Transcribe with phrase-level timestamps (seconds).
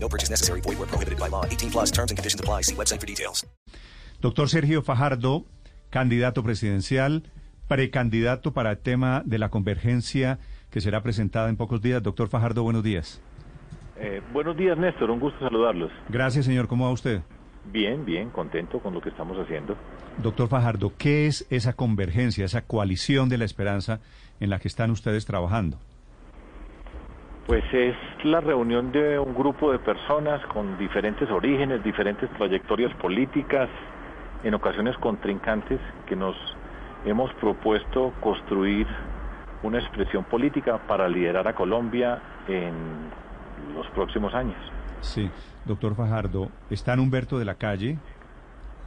[0.00, 0.60] No purchase necessary.
[0.62, 1.44] Void where prohibited by law.
[1.44, 2.62] 18 plus terms and conditions apply.
[2.62, 3.46] See website for details.
[4.20, 5.44] Doctor Sergio Fajardo,
[5.90, 7.22] candidato presidencial,
[7.68, 12.02] precandidato para el tema de la convergencia que será presentada en pocos días.
[12.02, 13.22] Doctor Fajardo, buenos días.
[13.96, 15.10] Eh, buenos días, Néstor.
[15.10, 15.90] Un gusto saludarlos.
[16.08, 16.66] Gracias, señor.
[16.66, 17.20] ¿Cómo va usted?
[17.72, 19.76] Bien, bien, contento con lo que estamos haciendo.
[20.22, 24.00] Doctor Fajardo, ¿qué es esa convergencia, esa coalición de la esperanza
[24.40, 25.78] en la que están ustedes trabajando?
[27.48, 33.70] Pues es la reunión de un grupo de personas con diferentes orígenes, diferentes trayectorias políticas,
[34.44, 36.36] en ocasiones contrincantes, que nos
[37.06, 38.86] hemos propuesto construir
[39.62, 42.74] una expresión política para liderar a Colombia en
[43.74, 44.58] los próximos años.
[45.00, 45.30] Sí,
[45.64, 47.96] doctor Fajardo, están Humberto de la Calle,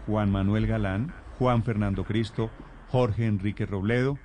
[0.05, 2.51] Juan Manuel Galán, Juan Fernando Cristo,
[2.89, 4.19] Jorge Enrique Robledo.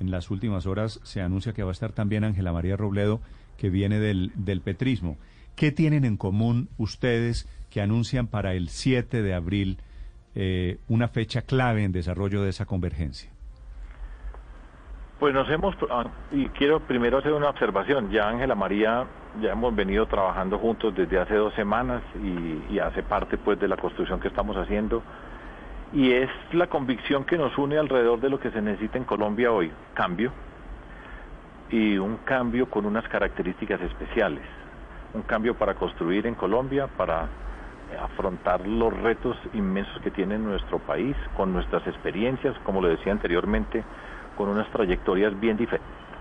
[0.00, 3.20] En las últimas horas se anuncia que va a estar también Ángela María Robledo,
[3.56, 5.16] que viene del, del petrismo.
[5.56, 9.78] ¿Qué tienen en común ustedes que anuncian para el 7 de abril
[10.34, 13.30] eh, una fecha clave en desarrollo de esa convergencia?
[15.18, 19.06] Pues nos hemos, ah, y quiero primero hacer una observación, ya Ángela María,
[19.40, 23.66] ya hemos venido trabajando juntos desde hace dos semanas y, y, hace parte pues de
[23.66, 25.02] la construcción que estamos haciendo
[25.94, 29.52] y es la convicción que nos une alrededor de lo que se necesita en Colombia
[29.52, 30.32] hoy, cambio,
[31.70, 34.44] y un cambio con unas características especiales,
[35.14, 37.28] un cambio para construir en Colombia, para
[38.00, 43.84] afrontar los retos inmensos que tiene nuestro país, con nuestras experiencias, como le decía anteriormente,
[44.36, 45.70] con unas trayectorias bien dif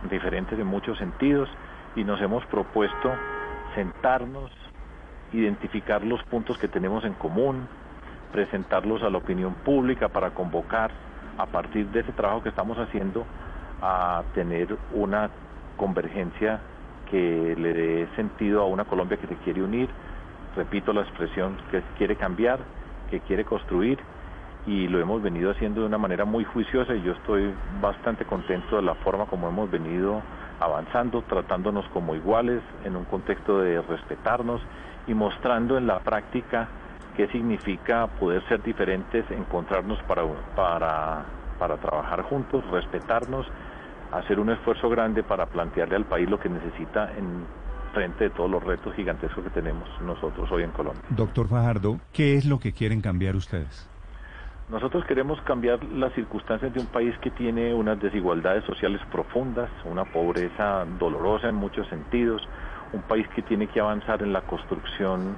[0.10, 1.50] diferentes en muchos sentidos
[1.96, 3.12] y nos hemos propuesto
[3.74, 4.52] sentarnos,
[5.34, 7.68] identificar los puntos que tenemos en común,
[8.32, 10.92] presentarlos a la opinión pública para convocar
[11.38, 13.26] a partir de ese trabajo que estamos haciendo
[13.86, 15.30] a tener una
[15.78, 16.60] convergencia
[17.10, 19.90] que le dé sentido a una Colombia que se quiere unir,
[20.56, 22.60] repito la expresión, que quiere cambiar,
[23.12, 24.00] que quiere construir
[24.66, 28.78] y lo hemos venido haciendo de una manera muy juiciosa y yo estoy bastante contento
[28.78, 30.24] de la forma como hemos venido
[30.60, 34.62] avanzando, tratándonos como iguales en un contexto de respetarnos
[35.06, 36.68] y mostrando en la práctica
[37.16, 40.24] qué significa poder ser diferentes, encontrarnos para,
[40.56, 41.26] para,
[41.60, 43.46] para trabajar juntos, respetarnos,
[44.18, 47.46] hacer un esfuerzo grande para plantearle al país lo que necesita en
[47.94, 51.02] frente de todos los retos gigantescos que tenemos nosotros hoy en Colombia.
[51.10, 53.90] Doctor Fajardo, ¿qué es lo que quieren cambiar ustedes?
[54.70, 60.06] Nosotros queremos cambiar las circunstancias de un país que tiene unas desigualdades sociales profundas, una
[60.06, 62.42] pobreza dolorosa en muchos sentidos,
[62.92, 65.36] un país que tiene que avanzar en la construcción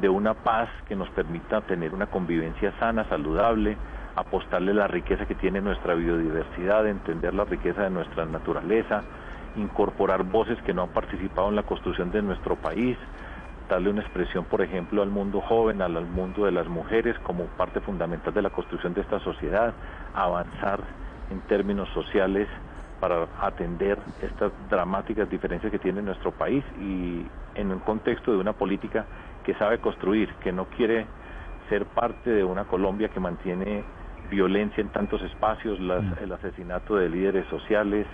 [0.00, 3.76] de una paz que nos permita tener una convivencia sana, saludable,
[4.16, 9.02] apostarle la riqueza que tiene nuestra biodiversidad, entender la riqueza de nuestra naturaleza,
[9.56, 12.96] incorporar voces que no han participado en la construcción de nuestro país,
[13.68, 17.80] darle una expresión, por ejemplo, al mundo joven, al, mundo de las mujeres como parte
[17.80, 19.72] fundamental de la construcción de esta sociedad,
[20.14, 20.80] avanzar
[21.30, 22.48] en términos sociales
[23.00, 28.52] para atender estas dramáticas diferencias que tiene nuestro país y en un contexto de una
[28.52, 29.06] política
[29.44, 31.06] que sabe construir, que no quiere
[31.68, 33.84] ser parte de una Colombia que mantiene
[34.32, 38.06] violencia en tantos espacios, las, el asesinato de líderes sociales,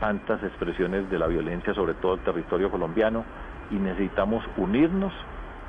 [0.00, 3.24] tantas expresiones de la violencia sobre todo el territorio colombiano
[3.70, 5.12] y necesitamos unirnos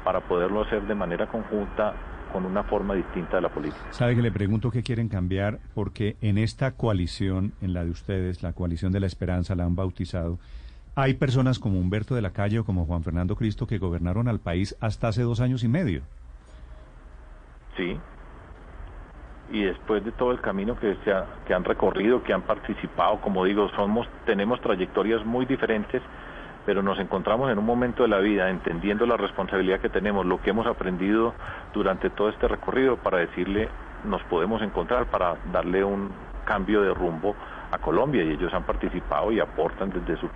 [0.05, 1.93] para poderlo hacer de manera conjunta
[2.31, 3.81] con una forma distinta de la política.
[3.91, 8.43] Sabe que le pregunto qué quieren cambiar porque en esta coalición, en la de ustedes,
[8.43, 10.39] la coalición de la esperanza, la han bautizado,
[10.95, 14.39] hay personas como Humberto de la Calle o como Juan Fernando Cristo que gobernaron al
[14.39, 16.01] país hasta hace dos años y medio.
[17.75, 17.97] Sí,
[19.49, 23.21] y después de todo el camino que, se ha, que han recorrido, que han participado,
[23.21, 26.01] como digo, somos, tenemos trayectorias muy diferentes,
[26.65, 30.41] pero nos encontramos en un momento de la vida entendiendo la responsabilidad que tenemos, lo
[30.41, 31.35] que hemos aprendido
[31.73, 33.69] durante todo este recorrido para decirle
[34.03, 36.11] nos podemos encontrar para darle un
[36.45, 37.35] cambio de rumbo
[37.71, 40.29] a Colombia y ellos han participado y aportan desde su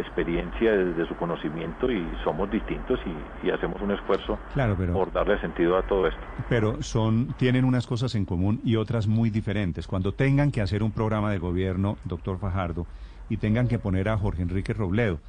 [0.00, 5.12] experiencia, desde su conocimiento y somos distintos y, y hacemos un esfuerzo claro, pero, por
[5.12, 6.20] darle sentido a todo esto.
[6.48, 9.86] Pero son tienen unas cosas en común y otras muy diferentes.
[9.86, 12.86] Cuando tengan que hacer un programa de gobierno, doctor Fajardo,
[13.28, 15.20] y tengan que poner a Jorge Enrique Robledo,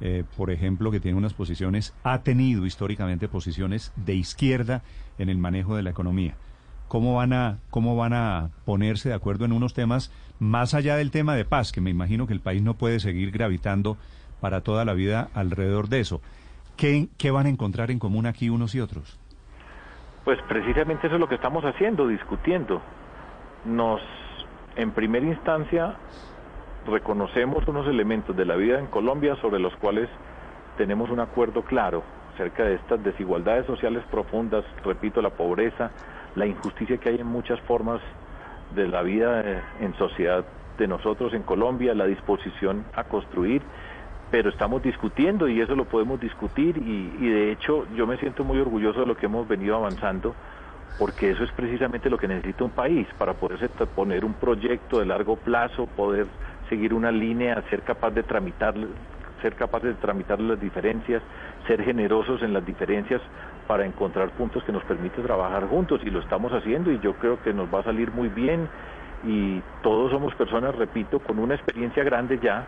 [0.00, 4.82] eh, por ejemplo, que tiene unas posiciones, ha tenido históricamente posiciones de izquierda
[5.18, 6.34] en el manejo de la economía.
[6.88, 11.10] ¿Cómo van a, cómo van a ponerse de acuerdo en unos temas más allá del
[11.10, 13.96] tema de paz, que me imagino que el país no puede seguir gravitando
[14.40, 16.20] para toda la vida alrededor de eso?
[16.76, 19.18] ¿Qué, qué van a encontrar en común aquí unos y otros?
[20.24, 22.82] Pues precisamente eso es lo que estamos haciendo, discutiendo.
[23.64, 24.00] Nos,
[24.76, 25.94] en primera instancia,
[26.86, 30.08] reconocemos unos elementos de la vida en Colombia sobre los cuales
[30.76, 32.02] tenemos un acuerdo claro
[32.34, 35.90] acerca de estas desigualdades sociales profundas, repito, la pobreza,
[36.36, 38.00] la injusticia que hay en muchas formas
[38.74, 40.44] de la vida eh, en sociedad
[40.78, 43.62] de nosotros en Colombia, la disposición a construir,
[44.30, 48.58] pero estamos discutiendo y eso lo podemos discutir y, de hecho yo me siento muy
[48.58, 50.34] orgulloso de lo que hemos venido avanzando
[50.98, 55.06] porque eso es precisamente lo que necesita un país para poderse poner un proyecto de
[55.06, 56.26] largo plazo, poder
[56.68, 58.74] seguir una línea, ser capaz de tramitar,
[59.42, 61.22] ser capaz de tramitar las diferencias,
[61.66, 63.20] ser generosos en las diferencias
[63.66, 67.40] para encontrar puntos que nos permiten trabajar juntos y lo estamos haciendo y yo creo
[67.42, 68.68] que nos va a salir muy bien
[69.24, 72.66] y todos somos personas, repito, con una experiencia grande ya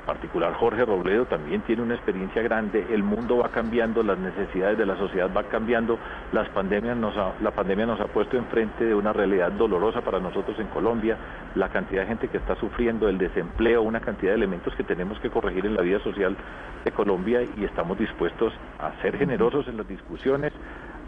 [0.00, 4.86] particular Jorge Robledo también tiene una experiencia grande, el mundo va cambiando, las necesidades de
[4.86, 5.98] la sociedad van cambiando,
[6.32, 10.58] las pandemias nos la pandemia nos ha puesto enfrente de una realidad dolorosa para nosotros
[10.58, 11.16] en Colombia,
[11.54, 15.18] la cantidad de gente que está sufriendo, el desempleo, una cantidad de elementos que tenemos
[15.20, 16.36] que corregir en la vida social
[16.84, 20.52] de Colombia y estamos dispuestos a ser generosos en las discusiones,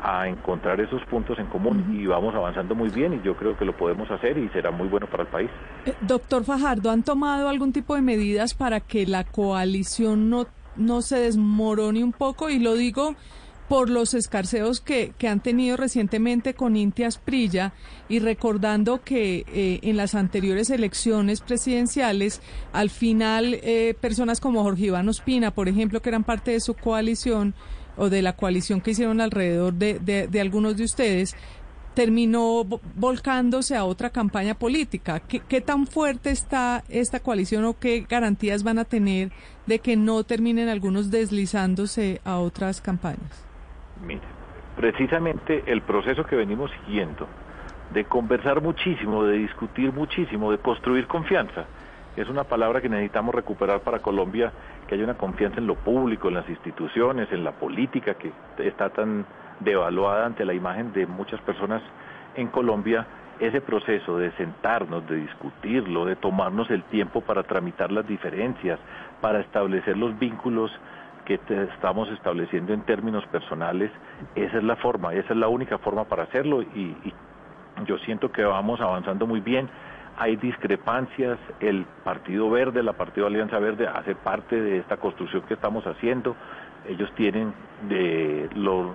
[0.02, 3.64] a encontrar esos puntos en común y vamos avanzando muy bien y yo creo que
[3.64, 5.50] lo podemos hacer y será muy bueno para el país.
[5.86, 10.46] Eh, doctor Fajardo, ¿han tomado algún tipo de medidas para que la coalición no,
[10.76, 12.50] no se desmorone un poco?
[12.50, 13.14] Y lo digo
[13.68, 17.72] por los escarceos que, que han tenido recientemente con Intias Prilla
[18.08, 24.86] y recordando que eh, en las anteriores elecciones presidenciales, al final eh, personas como Jorge
[24.86, 27.54] Iván Ospina, por ejemplo, que eran parte de su coalición,
[27.96, 31.36] o de la coalición que hicieron alrededor de, de, algunos de ustedes,
[31.94, 35.20] terminó volcándose a otra campaña política.
[35.20, 39.30] ¿Qué, ¿Qué, tan fuerte está esta coalición o qué garantías van a tener
[39.66, 43.46] de que no terminen algunos deslizándose a otras campañas?
[44.06, 44.22] Mire,
[44.76, 47.28] precisamente el proceso que venimos siguiendo
[47.92, 51.66] de conversar muchísimo, de discutir muchísimo, de construir confianza,
[52.16, 54.52] es una palabra que necesitamos recuperar para Colombia,
[54.86, 58.90] que haya una confianza en lo público, en las instituciones, en la política que está
[58.90, 59.24] tan
[59.60, 61.82] devaluada ante la imagen de muchas personas
[62.36, 63.06] en Colombia.
[63.40, 68.78] Ese proceso de sentarnos, de discutirlo, de tomarnos el tiempo para tramitar las diferencias,
[69.20, 70.70] para establecer los vínculos
[71.24, 73.90] que estamos estableciendo en términos personales,
[74.34, 77.14] esa es la forma, esa es la única forma para hacerlo y, y
[77.86, 79.68] yo siento que vamos avanzando muy bien
[80.22, 85.54] hay discrepancias, el Partido Verde, la Partido Alianza Verde hace parte de esta construcción que
[85.54, 86.36] estamos haciendo,
[86.88, 87.52] ellos tienen
[87.88, 88.94] de lo,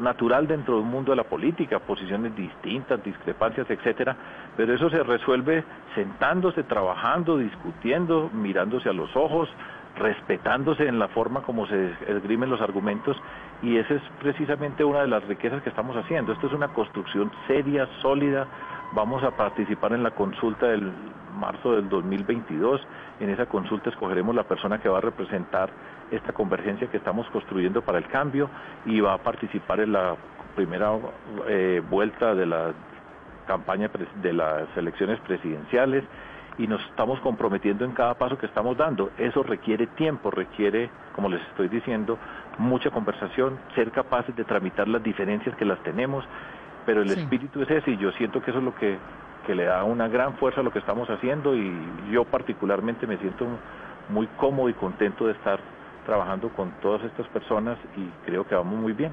[0.00, 4.16] natural dentro del mundo de la política, posiciones distintas, discrepancias, etcétera,
[4.56, 5.62] pero eso se resuelve
[5.94, 9.48] sentándose, trabajando, discutiendo, mirándose a los ojos,
[9.96, 13.16] respetándose en la forma como se esgrimen los argumentos
[13.62, 16.32] y esa es precisamente una de las riquezas que estamos haciendo.
[16.32, 18.48] Esto es una construcción seria, sólida,
[18.92, 20.92] Vamos a participar en la consulta del
[21.34, 22.80] marzo del 2022.
[23.20, 25.70] En esa consulta escogeremos la persona que va a representar
[26.10, 28.48] esta convergencia que estamos construyendo para el cambio
[28.86, 30.16] y va a participar en la
[30.54, 30.92] primera
[31.48, 32.72] eh, vuelta de la
[33.46, 33.90] campaña
[34.22, 36.04] de las elecciones presidenciales
[36.56, 39.10] y nos estamos comprometiendo en cada paso que estamos dando.
[39.18, 42.18] Eso requiere tiempo, requiere, como les estoy diciendo,
[42.58, 46.24] mucha conversación, ser capaces de tramitar las diferencias que las tenemos
[46.86, 48.96] pero el espíritu es ese y yo siento que eso es lo que,
[49.46, 51.72] que le da una gran fuerza a lo que estamos haciendo y
[52.10, 53.46] yo particularmente me siento
[54.08, 55.58] muy cómodo y contento de estar
[56.04, 59.12] trabajando con todas estas personas y creo que vamos muy bien.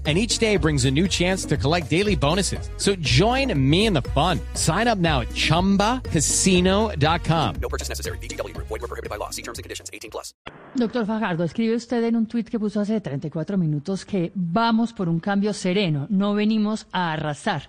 [0.05, 2.71] and each day brings a new chance to collect daily bonuses.
[2.77, 4.39] So join me in the fun.
[4.55, 7.55] Sign up now at ChumbaCasino.com.
[7.61, 8.17] No purchase necessary.
[8.17, 8.57] BGW.
[8.57, 9.29] Void were prohibited by law.
[9.29, 9.91] See terms and conditions.
[9.93, 10.33] 18 plus.
[10.73, 15.09] Doctor Fajardo, escribe usted en un tuit que puso hace 34 minutos que vamos por
[15.09, 17.63] un cambio sereno, no venimos a arrasar.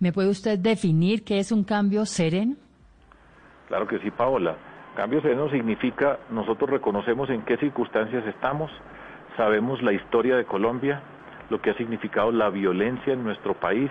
[0.00, 2.56] ¿Me puede usted definir qué es un cambio sereno?
[3.66, 4.56] Claro que sí, Paola.
[4.96, 8.70] Cambio sereno significa nosotros reconocemos en qué circunstancias estamos,
[9.36, 11.02] sabemos la historia de Colombia,
[11.50, 13.90] lo que ha significado la violencia en nuestro país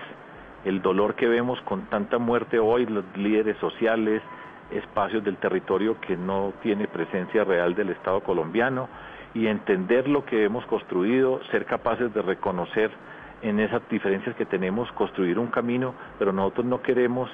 [0.64, 4.22] el dolor que vemos con tanta muerte hoy, los líderes sociales,
[4.70, 8.88] espacios del territorio que no tiene presencia real del Estado colombiano
[9.34, 12.90] y entender lo que hemos construido, ser capaces de reconocer
[13.40, 17.30] en esas diferencias que tenemos, construir un camino, pero nosotros no queremos,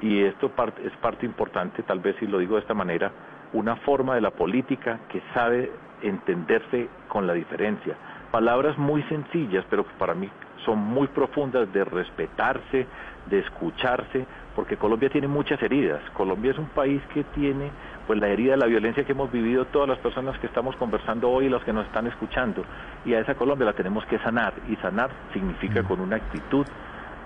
[0.00, 0.52] y esto
[0.84, 3.10] es parte importante, tal vez si lo digo de esta manera,
[3.54, 5.72] una forma de la política que sabe
[6.02, 7.96] entenderse con la diferencia.
[8.30, 10.28] Palabras muy sencillas, pero que para mí
[10.64, 12.86] son muy profundas de respetarse,
[13.26, 16.02] de escucharse, porque Colombia tiene muchas heridas.
[16.10, 17.70] Colombia es un país que tiene
[18.06, 21.30] pues la herida de la violencia que hemos vivido todas las personas que estamos conversando
[21.30, 22.64] hoy y los que nos están escuchando.
[23.04, 26.66] Y a esa Colombia la tenemos que sanar y sanar significa con una actitud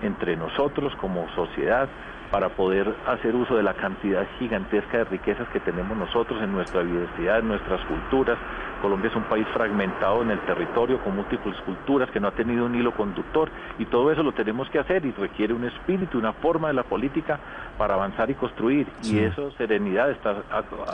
[0.01, 1.89] entre nosotros como sociedad
[2.33, 6.81] para poder hacer uso de la cantidad gigantesca de riquezas que tenemos nosotros en nuestra
[6.81, 8.39] diversidad, en nuestras culturas.
[8.81, 12.65] Colombia es un país fragmentado en el territorio con múltiples culturas que no ha tenido
[12.65, 16.33] un hilo conductor y todo eso lo tenemos que hacer y requiere un espíritu, una
[16.33, 17.39] forma de la política
[17.77, 20.41] para avanzar y construir y eso, serenidad está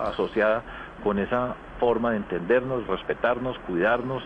[0.09, 0.61] asociada
[1.05, 4.21] con esa forma de entendernos, respetarnos, cuidarnos,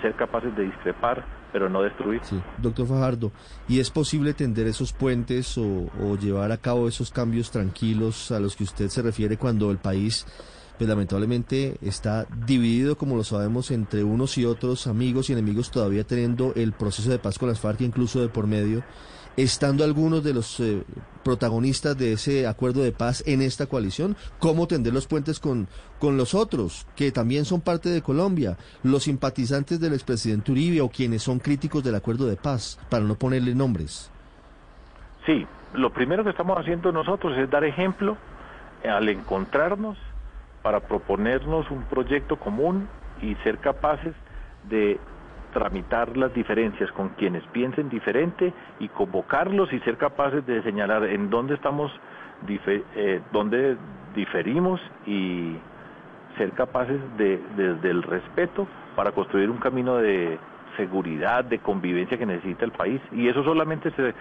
[0.00, 2.20] ser capaces de discrepar pero no destruir.
[2.24, 3.30] Sí, doctor Fajardo,
[3.68, 8.56] ¿y es posible tender esos puentes o, llevar a cabo esos cambios tranquilos a los
[8.56, 10.26] que usted se refiere cuando el país,
[10.76, 16.02] pues lamentablemente está dividido, como lo sabemos, entre unos y otros amigos y enemigos, todavía
[16.02, 18.82] teniendo el proceso de paz con las FARC incluso de por medio?
[19.36, 20.84] Estando algunos de los eh,
[21.24, 26.16] protagonistas de ese acuerdo de paz en esta coalición, cómo tender los puentes con, con
[26.16, 31.22] los otros, que también son parte de Colombia, los simpatizantes del expresidente Uribe o quienes
[31.22, 34.10] son críticos del acuerdo de paz, para no ponerle nombres.
[35.26, 38.16] Sí, lo primero que estamos haciendo nosotros es dar ejemplo
[38.84, 39.96] al encontrarnos
[40.62, 42.88] para proponernos un proyecto común
[43.20, 44.14] y ser capaces
[44.68, 44.98] de
[45.54, 51.30] tramitar las diferencias con quienes piensen diferente y convocarlos y ser capaces de señalar en
[51.30, 51.90] dónde estamos,
[52.46, 53.76] eh, dónde
[54.14, 55.56] diferimos y
[56.36, 60.38] ser capaces de, desde el respeto para construir un camino de
[60.76, 63.00] seguridad, de convivencia que necesita el país.
[63.12, 64.12] Y eso solamente se,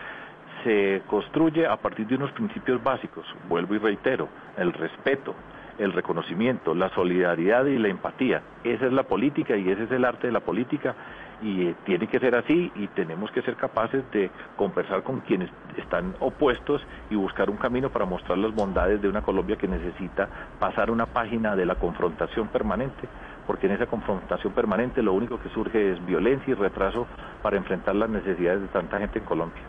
[0.63, 5.35] se construye a partir de unos principios básicos, vuelvo y reitero, el respeto,
[5.77, 8.41] el reconocimiento, la solidaridad y la empatía.
[8.63, 10.95] Esa es la política y ese es el arte de la política
[11.43, 16.15] y tiene que ser así y tenemos que ser capaces de conversar con quienes están
[16.19, 20.89] opuestos y buscar un camino para mostrar las bondades de una Colombia que necesita pasar
[20.89, 23.09] una página de la confrontación permanente,
[23.45, 27.05] porque en esa confrontación permanente lo único que surge es violencia y retraso
[27.41, 29.62] para enfrentar las necesidades de tanta gente en Colombia.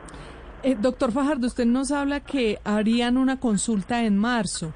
[0.63, 4.73] Eh, doctor Fajardo, usted nos habla que harían una consulta en marzo.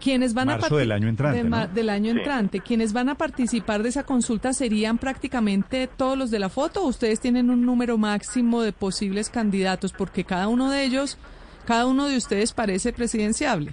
[0.00, 1.68] Quienes van a del año entrante.
[1.72, 2.60] Del año entrante.
[2.60, 6.82] Quienes van a participar de esa consulta serían prácticamente todos los de la foto.
[6.82, 11.18] ¿O ustedes tienen un número máximo de posibles candidatos porque cada uno de ellos,
[11.66, 13.72] cada uno de ustedes parece presidenciable.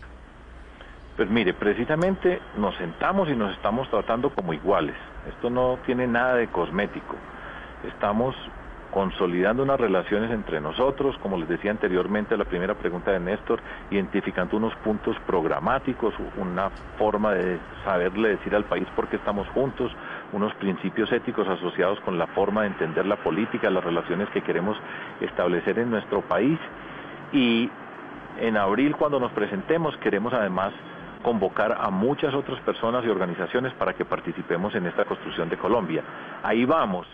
[1.16, 4.96] Pues mire, precisamente nos sentamos y nos estamos tratando como iguales.
[5.30, 7.16] Esto no tiene nada de cosmético.
[7.88, 8.36] Estamos
[8.94, 13.60] consolidando unas relaciones entre nosotros, como les decía anteriormente, la primera pregunta de Néstor,
[13.90, 16.70] identificando unos puntos programáticos, una
[17.00, 19.92] forma de saberle decir al país por qué estamos juntos,
[20.32, 24.78] unos principios éticos asociados con la forma de entender la política, las relaciones que queremos
[25.22, 26.60] establecer en nuestro país.
[27.32, 27.72] Y
[28.40, 30.72] en abril, cuando nos presentemos, queremos además
[31.24, 36.04] convocar a muchas otras personas y organizaciones para que participemos en esta construcción de Colombia.
[36.44, 37.08] Ahí vamos,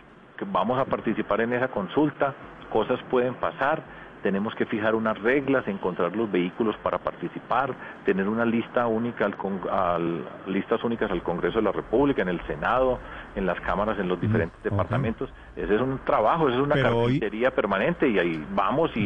[0.46, 2.34] vamos a participar en esa consulta,
[2.72, 3.84] cosas pueden pasar,
[4.22, 7.74] tenemos que fijar unas reglas, encontrar los vehículos para participar,
[8.06, 13.00] tener una lista única al, listas únicas al Congreso de la República, en el Senado,
[13.36, 15.30] en las cámaras, en los mm, diferentes departamentos.
[15.56, 19.06] Ese es un trabajo, esa es una carpintería permanente y ahí vamos y,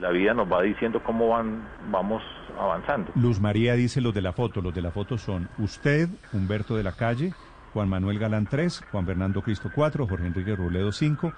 [0.00, 2.22] la vida nos va diciendo cómo van, vamos
[2.58, 3.12] avanzando.
[3.14, 6.82] Luz María dice los de la foto, los de la foto son usted, Humberto de
[6.82, 7.32] la Calle,
[7.72, 11.32] Juan Manuel Galán 3, Juan Fernando Cristo 4, Jorge Enrique Robledo 5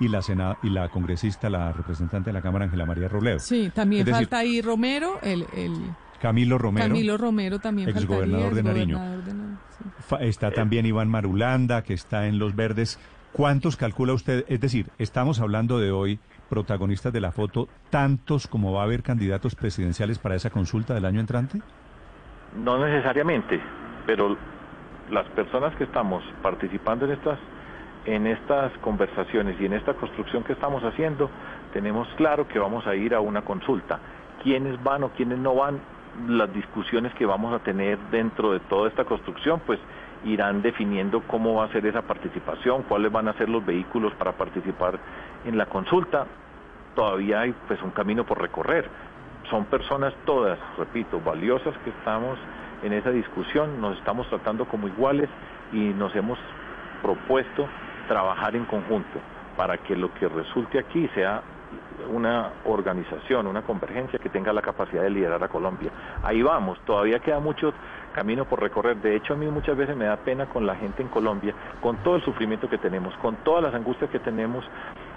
[0.00, 0.20] y la
[0.62, 3.38] y la congresista, la representante de la Cámara, Ángela María Robledo.
[3.38, 5.74] Sí, también falta ahí Romero, el, el...
[6.20, 6.86] Camilo Romero.
[6.86, 9.00] Camilo Romero también exgobernador de Nariño.
[10.20, 12.98] Está también Iván Marulanda, que está en Los Verdes.
[13.32, 14.44] ¿Cuántos calcula usted?
[14.48, 16.18] Es decir, estamos hablando de hoy,
[16.48, 21.04] protagonistas de la foto, tantos como va a haber candidatos presidenciales para esa consulta del
[21.04, 21.60] año entrante?
[22.56, 23.60] No necesariamente,
[24.06, 24.36] pero
[25.10, 27.38] las personas que estamos participando en estas
[28.04, 31.28] en estas conversaciones y en esta construcción que estamos haciendo,
[31.74, 33.98] tenemos claro que vamos a ir a una consulta.
[34.42, 35.78] ¿Quiénes van o quiénes no van?
[36.26, 39.78] Las discusiones que vamos a tener dentro de toda esta construcción, pues
[40.24, 44.32] irán definiendo cómo va a ser esa participación, cuáles van a ser los vehículos para
[44.32, 44.98] participar
[45.44, 46.26] en la consulta.
[46.94, 48.88] todavía hay pues un camino por recorrer.
[49.50, 52.38] Son personas todas, repito, valiosas que estamos
[52.82, 55.28] en esa discusión, nos estamos tratando como iguales
[55.72, 56.38] y nos hemos
[57.02, 57.68] propuesto
[58.06, 59.18] trabajar en conjunto
[59.56, 61.42] para que lo que resulte aquí sea
[62.10, 65.90] una organización, una convergencia que tenga la capacidad de liderar a Colombia.
[66.22, 67.72] Ahí vamos, todavía queda mucho
[68.14, 68.96] camino por recorrer.
[68.98, 71.96] De hecho, a mí muchas veces me da pena con la gente en Colombia, con
[71.98, 74.64] todo el sufrimiento que tenemos, con todas las angustias que tenemos.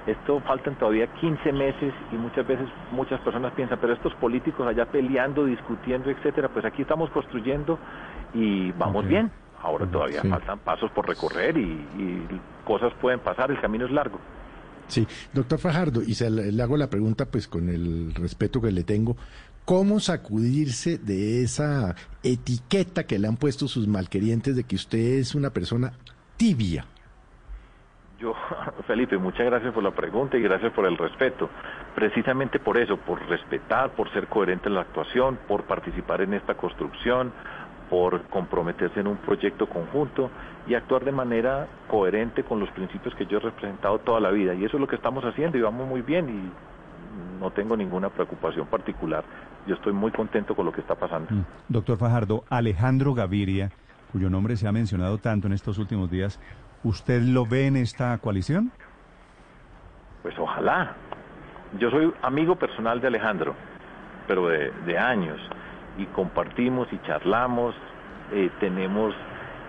[0.08, 4.86] Esto faltan todavía 15 meses y muchas veces muchas personas piensan, pero estos políticos allá
[4.86, 7.78] peleando, discutiendo, etcétera, pues aquí estamos construyendo
[8.34, 9.32] y vamos bien.
[9.62, 12.28] Ahora todavía faltan pasos por recorrer y, y
[12.66, 14.20] cosas pueden pasar, el camino es largo.
[14.88, 18.72] Sí, doctor Fajardo, y se le, le hago la pregunta pues con el respeto que
[18.72, 19.16] le tengo,
[19.66, 25.36] ¿cómo sacudirse de esa etiqueta que le han puesto sus malquerientes de que usted es
[25.36, 25.94] una persona
[26.38, 26.86] tibia?
[28.22, 28.36] Yo,
[28.88, 31.50] Felipe, muchas gracias por la pregunta y gracias por el respeto.
[31.96, 36.54] Precisamente por eso, por respetar, por ser coherente en la actuación, por participar en esta
[36.54, 37.34] construcción,
[37.90, 40.30] por comprometerse en un proyecto conjunto
[40.68, 44.54] y actuar de manera coherente con los principios que yo he representado toda la vida.
[44.54, 48.10] Y eso es lo que estamos haciendo y vamos muy bien y no tengo ninguna
[48.10, 49.24] preocupación particular.
[49.66, 51.34] Yo estoy muy contento con lo que está pasando.
[51.34, 51.44] Mm.
[51.68, 53.72] Doctor Fajardo, Alejandro Gaviria,
[54.12, 56.40] cuyo nombre se ha mencionado tanto en estos últimos días,
[56.84, 58.72] ¿usted lo ve en esta coalición?
[60.22, 60.96] Pues ojalá.
[61.80, 63.56] Yo soy amigo personal de Alejandro,
[64.28, 65.40] pero de, años
[65.98, 67.76] y compartimos y charlamos,
[68.32, 69.14] eh, tenemos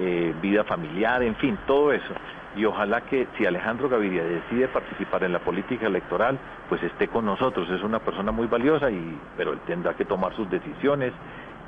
[0.00, 2.14] eh, vida familiar, en fin, todo eso.
[2.56, 6.38] Y ojalá que si Alejandro Gaviria decide participar en la política electoral,
[6.68, 7.68] pues esté con nosotros.
[7.70, 11.12] Es una persona muy valiosa, y, pero él tendrá que tomar sus decisiones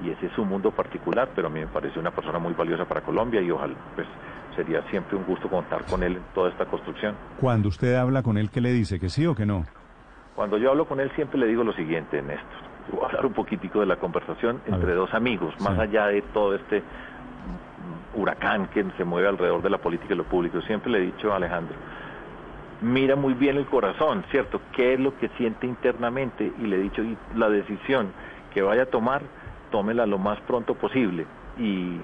[0.02, 2.84] y ese es su mundo particular, pero a mí me parece una persona muy valiosa
[2.84, 4.06] para Colombia y ojalá, pues
[4.54, 7.14] sería siempre un gusto contar con él en toda esta construcción.
[7.40, 8.99] Cuando usted habla con él, ¿qué le dice?
[8.99, 9.64] ¿Que sí o que no?
[10.34, 13.32] Cuando yo hablo con él siempre le digo lo siguiente, Néstor voy a hablar un
[13.32, 16.82] poquitico de la conversación entre dos amigos, más allá de todo este
[18.14, 20.61] huracán que se mueve alrededor de la política y lo público.
[20.62, 21.75] Siempre le he dicho a Alejandro,
[22.80, 24.61] mira muy bien el corazón, ¿cierto?
[24.73, 26.52] ¿Qué es lo que siente internamente?
[26.59, 28.12] Y le he dicho, y la decisión
[28.52, 29.22] que vaya a tomar,
[29.70, 31.26] tómela lo más pronto posible.
[31.59, 31.98] Y,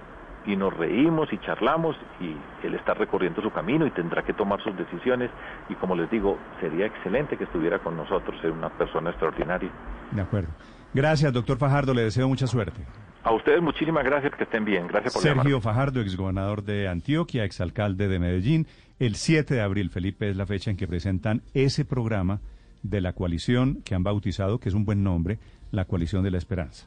[0.46, 2.35] y nos reímos y charlamos y
[2.66, 5.31] él está recorriendo su camino y tendrá que tomar sus decisiones.
[5.68, 9.70] Y como les digo, sería excelente que estuviera con nosotros, ser una persona extraordinaria.
[10.11, 10.48] De acuerdo.
[10.92, 11.94] Gracias, doctor Fajardo.
[11.94, 12.81] Le deseo mucha suerte.
[13.22, 14.87] A ustedes muchísimas gracias, que estén bien.
[14.87, 15.61] Gracias por Sergio llamarme.
[15.61, 18.66] Fajardo, exgobernador de Antioquia, exalcalde de Medellín.
[18.98, 22.40] El 7 de abril, Felipe, es la fecha en que presentan ese programa
[22.83, 25.38] de la coalición que han bautizado, que es un buen nombre,
[25.70, 26.87] la coalición de la esperanza.